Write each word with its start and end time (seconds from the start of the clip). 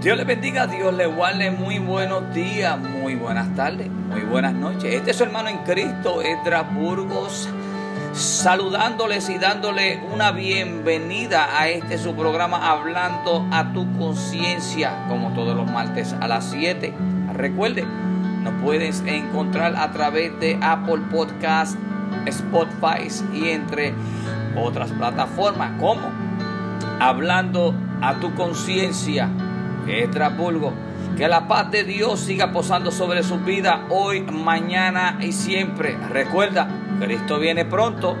Dios 0.00 0.16
le 0.16 0.24
bendiga, 0.24 0.66
Dios 0.66 0.94
le 0.94 1.04
guarde 1.04 1.50
muy 1.50 1.78
buenos 1.78 2.32
días, 2.32 2.78
muy 2.78 3.16
buenas 3.16 3.54
tardes, 3.54 3.90
muy 3.90 4.22
buenas 4.22 4.54
noches. 4.54 4.94
Este 4.94 5.10
es 5.10 5.16
su 5.18 5.24
hermano 5.24 5.50
en 5.50 5.58
Cristo, 5.58 6.22
Edras 6.22 6.74
Burgos, 6.74 7.50
saludándoles 8.14 9.28
y 9.28 9.36
dándole 9.36 10.02
una 10.10 10.32
bienvenida 10.32 11.60
a 11.60 11.68
este 11.68 11.98
su 11.98 12.14
programa 12.14 12.70
Hablando 12.70 13.46
a 13.52 13.74
tu 13.74 13.92
conciencia, 13.98 15.04
como 15.06 15.34
todos 15.34 15.54
los 15.54 15.70
martes 15.70 16.14
a 16.18 16.26
las 16.26 16.46
7. 16.46 16.94
Recuerde, 17.34 17.84
nos 17.84 18.54
puedes 18.62 19.02
encontrar 19.04 19.76
a 19.76 19.92
través 19.92 20.32
de 20.40 20.58
Apple 20.62 21.02
Podcast, 21.10 21.76
Spotify 22.24 23.06
y 23.34 23.50
entre 23.50 23.92
otras 24.56 24.92
plataformas, 24.92 25.78
como 25.78 26.10
Hablando 27.00 27.74
a 28.00 28.14
tu 28.14 28.34
conciencia 28.34 29.28
Estrapulgo. 29.90 30.72
Que 31.16 31.28
la 31.28 31.48
paz 31.48 31.70
de 31.70 31.84
Dios 31.84 32.20
siga 32.20 32.52
posando 32.52 32.90
sobre 32.90 33.22
su 33.22 33.40
vida 33.40 33.86
hoy, 33.90 34.22
mañana 34.22 35.18
y 35.20 35.32
siempre. 35.32 35.96
Recuerda, 36.08 36.68
Cristo 37.00 37.38
viene 37.38 37.64
pronto. 37.64 38.16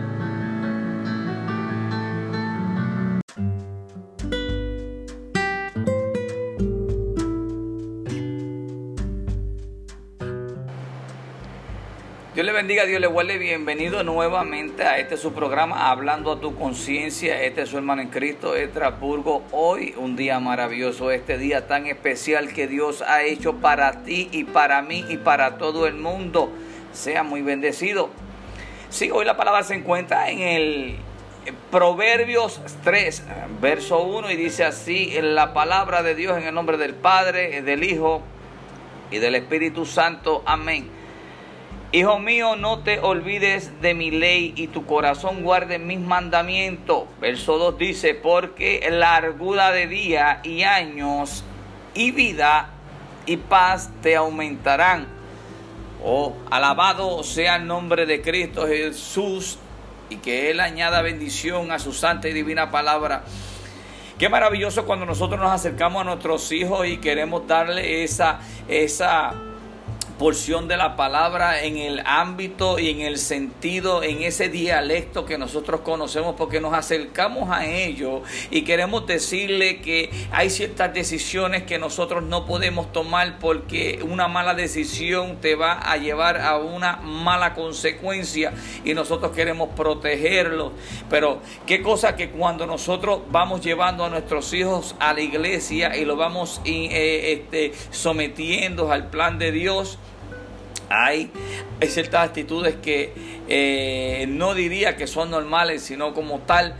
Dios 12.40 12.46
le 12.46 12.52
bendiga, 12.54 12.86
Dios 12.86 13.02
le 13.02 13.06
guarde. 13.06 13.36
Bienvenido 13.36 14.02
nuevamente 14.02 14.82
a 14.82 14.96
este 14.96 15.18
su 15.18 15.34
programa, 15.34 15.90
Hablando 15.90 16.32
a 16.32 16.40
tu 16.40 16.56
conciencia. 16.56 17.42
Este 17.42 17.60
es 17.60 17.68
su 17.68 17.76
hermano 17.76 18.00
en 18.00 18.08
Cristo, 18.08 18.56
Estrasburgo. 18.56 19.42
Hoy, 19.52 19.92
un 19.98 20.16
día 20.16 20.40
maravilloso, 20.40 21.10
este 21.10 21.36
día 21.36 21.66
tan 21.66 21.86
especial 21.86 22.54
que 22.54 22.66
Dios 22.66 23.02
ha 23.02 23.24
hecho 23.24 23.56
para 23.56 24.04
ti 24.04 24.30
y 24.32 24.44
para 24.44 24.80
mí 24.80 25.04
y 25.10 25.18
para 25.18 25.58
todo 25.58 25.86
el 25.86 25.96
mundo. 25.96 26.50
Sea 26.94 27.24
muy 27.24 27.42
bendecido. 27.42 28.08
Sí, 28.88 29.10
hoy 29.10 29.26
la 29.26 29.36
palabra 29.36 29.62
se 29.62 29.74
encuentra 29.74 30.30
en 30.30 30.40
el 30.40 30.96
Proverbios 31.70 32.62
3, 32.82 33.22
verso 33.60 34.02
1, 34.02 34.30
y 34.30 34.36
dice 34.36 34.64
así: 34.64 35.14
La 35.20 35.52
palabra 35.52 36.02
de 36.02 36.14
Dios 36.14 36.38
en 36.38 36.44
el 36.44 36.54
nombre 36.54 36.78
del 36.78 36.94
Padre, 36.94 37.60
del 37.60 37.84
Hijo 37.84 38.22
y 39.10 39.18
del 39.18 39.34
Espíritu 39.34 39.84
Santo. 39.84 40.42
Amén. 40.46 40.99
Hijo 41.92 42.20
mío, 42.20 42.54
no 42.54 42.78
te 42.78 43.00
olvides 43.00 43.82
de 43.82 43.94
mi 43.94 44.12
ley 44.12 44.52
y 44.54 44.68
tu 44.68 44.86
corazón 44.86 45.42
guarde 45.42 45.80
mis 45.80 45.98
mandamientos. 45.98 47.06
Verso 47.20 47.58
2 47.58 47.78
dice, 47.78 48.14
porque 48.14 48.88
largura 48.92 49.72
de 49.72 49.88
día 49.88 50.40
y 50.44 50.62
años 50.62 51.42
y 51.92 52.12
vida 52.12 52.70
y 53.26 53.38
paz 53.38 53.90
te 54.02 54.14
aumentarán. 54.14 55.08
Oh, 56.04 56.36
alabado 56.48 57.24
sea 57.24 57.56
el 57.56 57.66
nombre 57.66 58.06
de 58.06 58.22
Cristo 58.22 58.68
Jesús 58.68 59.58
y 60.10 60.18
que 60.18 60.52
Él 60.52 60.60
añada 60.60 61.02
bendición 61.02 61.72
a 61.72 61.80
su 61.80 61.92
santa 61.92 62.28
y 62.28 62.32
divina 62.32 62.70
palabra. 62.70 63.24
Qué 64.16 64.28
maravilloso 64.28 64.86
cuando 64.86 65.06
nosotros 65.06 65.40
nos 65.40 65.50
acercamos 65.50 66.02
a 66.02 66.04
nuestros 66.04 66.52
hijos 66.52 66.86
y 66.86 66.98
queremos 66.98 67.48
darle 67.48 68.04
esa, 68.04 68.38
esa 68.68 69.34
porción 70.20 70.68
de 70.68 70.76
la 70.76 70.96
palabra 70.96 71.62
en 71.62 71.78
el 71.78 72.02
ámbito 72.04 72.78
y 72.78 72.90
en 72.90 73.00
el 73.00 73.16
sentido, 73.16 74.02
en 74.02 74.22
ese 74.22 74.50
dialecto 74.50 75.24
que 75.24 75.38
nosotros 75.38 75.80
conocemos, 75.80 76.34
porque 76.36 76.60
nos 76.60 76.74
acercamos 76.74 77.48
a 77.48 77.64
ello 77.64 78.20
y 78.50 78.60
queremos 78.60 79.06
decirle 79.06 79.80
que 79.80 80.10
hay 80.30 80.50
ciertas 80.50 80.92
decisiones 80.92 81.62
que 81.62 81.78
nosotros 81.78 82.22
no 82.22 82.44
podemos 82.44 82.92
tomar 82.92 83.38
porque 83.38 84.00
una 84.06 84.28
mala 84.28 84.52
decisión 84.52 85.38
te 85.40 85.54
va 85.54 85.72
a 85.72 85.96
llevar 85.96 86.38
a 86.38 86.58
una 86.58 86.96
mala 86.96 87.54
consecuencia 87.54 88.52
y 88.84 88.92
nosotros 88.92 89.32
queremos 89.32 89.70
protegerlos. 89.74 90.72
Pero 91.08 91.40
qué 91.66 91.80
cosa 91.80 92.14
que 92.14 92.28
cuando 92.28 92.66
nosotros 92.66 93.22
vamos 93.30 93.62
llevando 93.62 94.04
a 94.04 94.10
nuestros 94.10 94.52
hijos 94.52 94.94
a 95.00 95.14
la 95.14 95.22
iglesia 95.22 95.96
y 95.96 96.04
lo 96.04 96.16
vamos 96.16 96.60
eh, 96.66 97.32
este, 97.32 97.72
sometiendo 97.90 98.92
al 98.92 99.08
plan 99.08 99.38
de 99.38 99.52
Dios, 99.52 99.98
hay, 100.90 101.30
ciertas 101.86 102.26
actitudes 102.26 102.74
que 102.82 103.12
eh, 103.48 104.26
no 104.28 104.54
diría 104.54 104.96
que 104.96 105.06
son 105.06 105.30
normales, 105.30 105.82
sino 105.82 106.12
como 106.12 106.40
tal, 106.40 106.74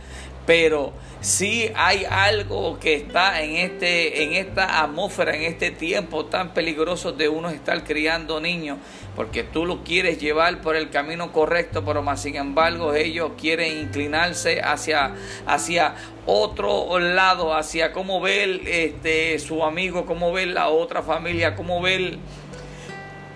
pero 0.45 0.91
sí 1.21 1.71
hay 1.75 2.03
algo 2.05 2.77
que 2.79 2.95
está 2.95 3.41
en, 3.41 3.55
este, 3.55 4.23
en 4.23 4.33
esta 4.33 4.83
atmósfera, 4.83 5.35
en 5.35 5.43
este 5.43 5.71
tiempo 5.71 6.25
tan 6.25 6.53
peligroso 6.53 7.13
de 7.13 7.29
uno 7.29 7.49
estar 7.49 7.83
criando 7.85 8.41
niños, 8.41 8.79
porque 9.15 9.43
tú 9.43 9.65
lo 9.65 9.83
quieres 9.83 10.19
llevar 10.19 10.59
por 10.61 10.75
el 10.75 10.89
camino 10.89 11.31
correcto, 11.31 11.85
pero 11.85 12.01
más 12.01 12.21
sin 12.21 12.35
embargo 12.35 12.93
ellos 12.93 13.31
quieren 13.39 13.77
inclinarse 13.77 14.61
hacia, 14.61 15.15
hacia 15.45 15.95
otro 16.25 16.99
lado, 16.99 17.55
hacia 17.55 17.93
cómo 17.93 18.19
ver 18.19 18.61
este, 18.65 19.39
su 19.39 19.63
amigo, 19.63 20.05
cómo 20.05 20.33
ver 20.33 20.49
la 20.49 20.67
otra 20.67 21.01
familia, 21.01 21.55
cómo 21.55 21.81
ver 21.81 22.17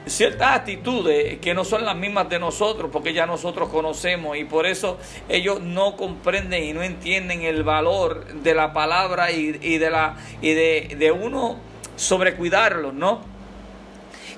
ciertas 0.08 0.56
actitudes 0.58 1.40
que 1.40 1.54
no 1.54 1.64
son 1.64 1.86
las 1.86 1.96
mismas 1.96 2.30
de 2.30 2.40
nosotros, 2.40 2.90
porque 2.92 3.14
ya 3.14 3.26
nosotros 3.26 3.70
conocemos 3.70 4.38
y 4.38 4.44
por 4.44 4.66
eso 4.66 4.98
ellos 5.30 5.62
no 5.62 5.96
comprenden 5.96 6.64
y 6.64 6.74
no 6.74 6.84
entienden 6.84 7.42
el 7.42 7.64
valor 7.64 8.26
de 8.26 8.54
la 8.54 8.74
palabra 8.74 9.32
y, 9.32 9.52
de, 9.52 9.90
la, 9.90 10.18
y 10.42 10.54
de, 10.54 11.12
uno 11.12 11.58
sobrecuidarlos, 11.96 12.94
¿no? 12.94 13.36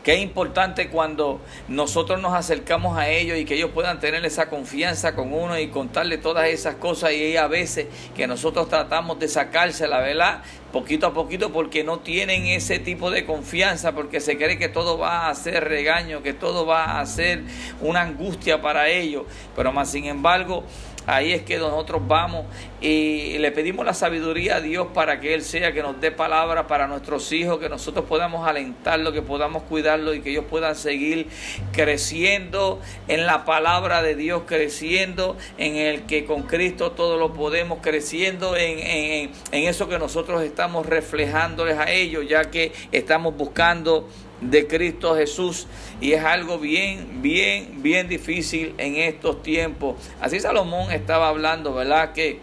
que 0.03 0.13
es 0.13 0.21
importante 0.21 0.87
cuando 0.87 1.41
nosotros 1.67 2.21
nos 2.21 2.33
acercamos 2.33 2.97
a 2.97 3.09
ellos 3.09 3.37
y 3.37 3.43
que 3.43 3.55
ellos 3.55 3.71
puedan 3.73 3.99
tener 3.99 4.23
esa 4.23 4.49
confianza 4.49 5.13
con 5.15 5.33
uno 5.33 5.59
y 5.59 5.67
contarle 5.67 6.17
todas 6.17 6.47
esas 6.47 6.75
cosas 6.75 7.11
y 7.11 7.35
a 7.35 7.47
veces 7.47 7.87
que 8.15 8.25
nosotros 8.25 8.69
tratamos 8.69 9.19
de 9.19 9.27
sacársela, 9.27 9.99
¿verdad? 9.99 10.43
Poquito 10.71 11.07
a 11.07 11.13
poquito 11.13 11.51
porque 11.51 11.83
no 11.83 11.99
tienen 11.99 12.45
ese 12.47 12.79
tipo 12.79 13.09
de 13.09 13.25
confianza, 13.25 13.93
porque 13.93 14.19
se 14.19 14.37
cree 14.37 14.57
que 14.57 14.69
todo 14.69 14.97
va 14.97 15.29
a 15.29 15.35
ser 15.35 15.63
regaño, 15.63 16.21
que 16.21 16.33
todo 16.33 16.65
va 16.65 16.99
a 16.99 17.05
ser 17.05 17.43
una 17.81 18.01
angustia 18.01 18.61
para 18.61 18.89
ellos, 18.89 19.23
pero 19.55 19.71
más 19.71 19.91
sin 19.91 20.05
embargo 20.05 20.63
Ahí 21.07 21.31
es 21.31 21.43
que 21.43 21.57
nosotros 21.57 22.01
vamos 22.05 22.45
y 22.81 23.37
le 23.37 23.53
pedimos 23.53 23.85
la 23.85 23.93
sabiduría 23.93 24.57
a 24.57 24.61
Dios 24.61 24.87
para 24.93 25.21
que 25.21 25.33
Él 25.33 25.41
sea, 25.41 25.71
que 25.71 25.81
nos 25.81 26.01
dé 26.01 26.11
palabra 26.11 26.67
para 26.67 26.85
nuestros 26.85 27.31
hijos, 27.31 27.59
que 27.59 27.69
nosotros 27.69 28.03
podamos 28.03 28.45
alentarlo, 28.45 29.13
que 29.13 29.21
podamos 29.21 29.63
cuidarlo 29.63 30.13
y 30.13 30.19
que 30.19 30.31
ellos 30.31 30.43
puedan 30.49 30.75
seguir 30.75 31.27
creciendo 31.71 32.81
en 33.07 33.25
la 33.25 33.45
palabra 33.45 34.01
de 34.01 34.15
Dios, 34.15 34.43
creciendo 34.45 35.37
en 35.57 35.77
el 35.77 36.01
que 36.07 36.25
con 36.25 36.43
Cristo 36.43 36.91
todo 36.91 37.17
lo 37.17 37.31
podemos, 37.31 37.79
creciendo 37.81 38.57
en, 38.57 38.79
en, 38.79 39.31
en 39.53 39.63
eso 39.63 39.87
que 39.87 39.97
nosotros 39.99 40.43
estamos 40.43 40.56
reflejándoles 40.85 41.77
a 41.77 41.91
ellos, 41.91 42.25
ya 42.27 42.49
que 42.49 42.71
estamos 42.91 43.37
buscando 43.37 44.07
de 44.41 44.67
Cristo 44.67 45.15
Jesús 45.15 45.67
y 45.99 46.13
es 46.13 46.23
algo 46.23 46.59
bien, 46.59 47.21
bien, 47.21 47.81
bien 47.81 48.07
difícil 48.07 48.73
en 48.77 48.95
estos 48.95 49.41
tiempos. 49.41 49.95
Así 50.19 50.39
Salomón 50.39 50.91
estaba 50.91 51.29
hablando, 51.29 51.73
¿verdad? 51.73 52.13
Que 52.13 52.39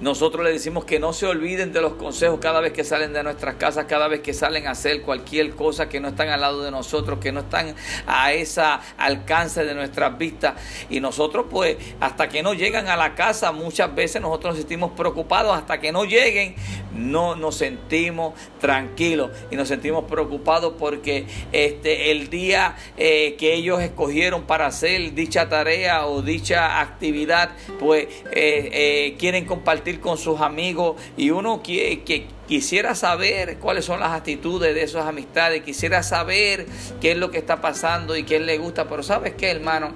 nosotros 0.00 0.44
le 0.44 0.52
decimos 0.52 0.84
que 0.84 0.98
no 0.98 1.12
se 1.12 1.26
olviden 1.26 1.72
de 1.72 1.80
los 1.80 1.94
consejos 1.94 2.38
cada 2.40 2.60
vez 2.60 2.72
que 2.72 2.84
salen 2.84 3.12
de 3.12 3.22
nuestras 3.22 3.56
casas, 3.56 3.86
cada 3.86 4.08
vez 4.08 4.20
que 4.20 4.34
salen 4.34 4.66
a 4.66 4.72
hacer 4.72 5.02
cualquier 5.02 5.50
cosa 5.50 5.88
que 5.88 6.00
no 6.00 6.08
están 6.08 6.28
al 6.28 6.40
lado 6.40 6.62
de 6.62 6.70
nosotros, 6.70 7.18
que 7.18 7.32
no 7.32 7.40
están 7.40 7.74
a 8.06 8.32
esa 8.32 8.80
alcance 8.96 9.64
de 9.64 9.74
nuestras 9.74 10.16
vistas. 10.18 10.54
Y 10.90 11.00
nosotros 11.00 11.46
pues 11.50 11.76
hasta 12.00 12.28
que 12.28 12.42
no 12.42 12.54
llegan 12.54 12.88
a 12.88 12.96
la 12.96 13.14
casa 13.14 13.52
muchas 13.52 13.94
veces 13.94 14.20
nosotros 14.20 14.54
nos 14.54 14.58
sentimos 14.60 14.92
preocupados, 14.92 15.56
hasta 15.56 15.80
que 15.80 15.92
no 15.92 16.04
lleguen 16.04 16.54
no 16.92 17.36
nos 17.36 17.56
sentimos 17.56 18.34
tranquilos 18.60 19.30
y 19.50 19.56
nos 19.56 19.68
sentimos 19.68 20.04
preocupados 20.04 20.74
porque 20.78 21.26
este, 21.52 22.10
el 22.10 22.28
día 22.28 22.76
eh, 22.96 23.36
que 23.38 23.54
ellos 23.54 23.80
escogieron 23.80 24.42
para 24.42 24.66
hacer 24.66 25.14
dicha 25.14 25.48
tarea 25.48 26.06
o 26.06 26.22
dicha 26.22 26.80
actividad 26.80 27.50
pues 27.78 28.06
eh, 28.32 28.70
eh, 28.72 29.16
quieren 29.18 29.44
compartir 29.44 29.67
compartir 29.68 30.00
con 30.00 30.16
sus 30.16 30.40
amigos 30.40 30.96
y 31.18 31.28
uno 31.28 31.62
que, 31.62 32.02
que 32.02 32.26
quisiera 32.46 32.94
saber 32.94 33.58
cuáles 33.58 33.84
son 33.84 34.00
las 34.00 34.12
actitudes 34.12 34.74
de 34.74 34.82
esas 34.82 35.04
amistades, 35.04 35.62
quisiera 35.62 36.02
saber 36.02 36.64
qué 37.02 37.12
es 37.12 37.18
lo 37.18 37.30
que 37.30 37.36
está 37.36 37.60
pasando 37.60 38.16
y 38.16 38.22
qué 38.22 38.40
le 38.40 38.56
gusta, 38.56 38.88
pero 38.88 39.02
¿sabes 39.02 39.34
qué, 39.34 39.50
hermano? 39.50 39.92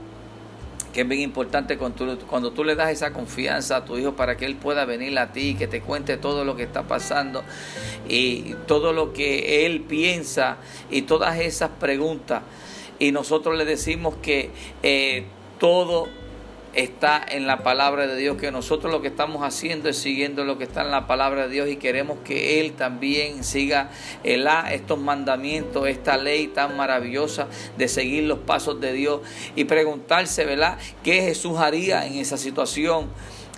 que 0.93 1.01
es 1.01 1.09
bien 1.09 1.23
importante 1.23 1.79
cuando 1.79 2.53
tú, 2.53 2.65
le 2.65 2.75
das 2.75 2.91
esa 2.91 3.15
confianza 3.15 3.77
a 3.77 3.85
tu 3.87 3.97
hijo 3.97 4.15
para 4.15 4.37
que 4.37 4.45
él 4.45 4.57
pueda 4.57 4.85
venir 4.85 5.19
a 5.19 5.33
ti, 5.33 5.55
que 5.55 5.67
te 5.67 5.81
cuente 5.81 6.19
todo 6.19 6.45
lo 6.45 6.55
que 6.55 6.65
está 6.65 6.83
pasando 6.83 7.43
y 8.07 8.55
todo 8.67 8.93
lo 8.93 9.15
que 9.15 9.65
él 9.65 9.81
piensa 9.81 10.59
y 10.91 11.01
todas 11.03 11.41
esas 11.41 11.71
preguntas. 11.81 12.43
Y 12.99 13.11
nosotros 13.11 13.57
le 13.57 13.65
decimos 13.65 14.17
que 14.21 14.51
eh, 14.83 15.25
todo 15.59 16.09
está 16.75 17.25
en 17.29 17.47
la 17.47 17.63
palabra 17.63 18.07
de 18.07 18.17
Dios, 18.17 18.37
que 18.37 18.51
nosotros 18.51 18.93
lo 18.93 19.03
que 19.03 19.09
estamos 19.09 19.43
haciendo 19.43 19.89
es 19.89 19.99
siguiendo 19.99 20.45
lo 20.45 20.59
que 20.59 20.65
está 20.65 20.83
en 20.83 20.91
la 20.91 21.07
palabra 21.07 21.47
de 21.47 21.53
Dios 21.53 21.69
y 21.69 21.77
queremos 21.77 22.19
que 22.25 22.61
Él 22.61 22.73
también 22.73 23.45
siga 23.45 23.91
el, 24.25 24.49
estos 24.71 24.99
mandamientos, 24.99 25.87
esta 25.89 26.17
ley 26.17 26.49
tan 26.49 26.77
maravillosa 26.77 27.49
de 27.77 27.89
seguir 27.89 28.25
los 28.25 28.39
pasos 28.41 28.81
de 28.81 28.93
Dios 28.93 29.21
y 29.55 29.65
preguntarse, 29.65 30.45
¿verdad?, 30.45 30.79
¿qué 31.03 31.23
Jesús 31.23 31.59
haría 31.59 32.07
en 32.07 32.15
esa 32.15 32.37
situación? 32.37 33.09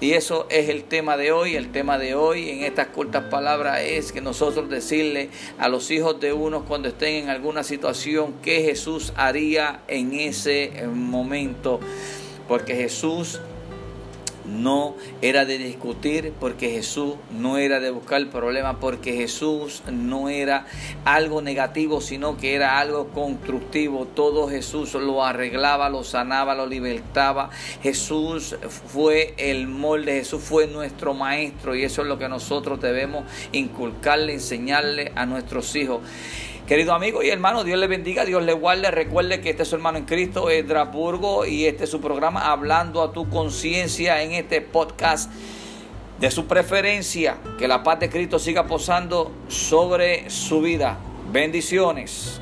Y 0.00 0.12
eso 0.12 0.46
es 0.50 0.69
el 0.69 0.84
tema 0.84 1.16
de 1.16 1.32
hoy. 1.32 1.55
El 1.55 1.70
tema 1.70 1.99
de 1.99 2.14
hoy 2.14 2.50
en 2.50 2.64
estas 2.64 2.88
cortas 2.88 3.25
palabras 3.31 3.81
es 3.81 4.12
que 4.12 4.20
nosotros 4.20 4.69
decirle 4.69 5.31
a 5.58 5.69
los 5.69 5.90
hijos 5.90 6.19
de 6.20 6.32
unos 6.32 6.64
cuando 6.64 6.88
estén 6.88 7.25
en 7.25 7.31
alguna 7.31 7.62
situación 7.62 8.34
qué 8.43 8.62
Jesús 8.62 9.12
haría 9.16 9.81
en 9.87 10.12
ese 10.14 10.72
momento. 10.93 11.81
Porque 12.49 12.75
Jesús 12.75 13.41
no 14.44 14.94
era 15.23 15.44
de 15.44 15.58
discutir, 15.58 16.32
porque 16.38 16.70
Jesús 16.70 17.14
no 17.31 17.58
era 17.58 17.81
de 17.81 17.91
buscar 17.91 18.29
problemas, 18.29 18.76
porque 18.81 19.14
Jesús 19.14 19.82
no 19.91 20.29
era 20.29 20.67
algo 21.05 21.43
negativo, 21.43 22.00
sino 22.00 22.37
que 22.37 22.55
era 22.55 22.79
algo 22.79 23.08
constructivo. 23.08 24.06
Todo 24.06 24.49
Jesús 24.49 24.94
lo 24.94 25.25
arreglaba, 25.25 25.88
lo 25.88 26.05
sanaba, 26.05 26.55
lo 26.55 26.67
libertaba. 26.67 27.50
Jesús 27.82 28.56
fue 28.88 29.35
el 29.38 29.67
molde, 29.67 30.12
Jesús 30.12 30.43
fue 30.43 30.67
nuestro 30.67 31.14
maestro 31.14 31.75
y 31.75 31.85
eso 31.85 32.02
es 32.02 32.08
lo 32.08 32.19
que 32.19 32.29
nosotros 32.29 32.81
debemos 32.81 33.25
inculcarle, 33.52 34.35
enseñarle 34.35 35.12
a 35.14 35.26
nuestros 35.26 35.75
hijos. 35.76 36.00
Querido 36.66 36.94
amigo 36.94 37.22
y 37.22 37.28
hermano, 37.28 37.62
Dios 37.62 37.78
le 37.78 37.87
bendiga, 37.87 38.25
Dios 38.25 38.43
le 38.43 38.55
guarde. 38.55 38.90
Recuerde 38.90 39.43
que 39.43 39.50
este 39.50 39.64
es 39.64 39.69
su 39.69 39.75
hermano 39.75 39.99
en 39.99 40.06
Cristo, 40.06 40.49
es 40.49 40.66
Drapurgo, 40.66 41.44
y 41.44 41.66
este 41.66 41.84
es 41.84 41.90
su 41.90 42.00
programa 42.00 42.50
Hablando 42.50 43.02
a 43.02 43.12
tu 43.12 43.28
conciencia 43.28 44.22
en 44.22 44.32
este 44.32 44.62
podcast 44.62 45.31
de 46.19 46.31
su 46.31 46.46
preferencia. 46.46 47.37
Que 47.58 47.69
la 47.69 47.82
paz 47.82 48.00
de 48.00 48.08
Cristo 48.08 48.38
siga 48.38 48.66
posando 48.66 49.31
sobre 49.46 50.31
su 50.31 50.62
vida. 50.62 50.96
Bendiciones. 51.31 52.40